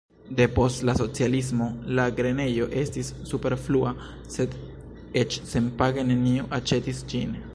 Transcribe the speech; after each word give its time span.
Depost 0.37 0.83
la 0.89 0.93
socialismo 1.01 1.67
la 1.99 2.05
grenejo 2.21 2.67
estis 2.85 3.11
superflua, 3.33 3.93
sed 4.37 4.57
eĉ 5.23 5.39
senpage 5.53 6.07
neniu 6.13 6.51
aĉetis 6.61 7.07
ĝin. 7.15 7.41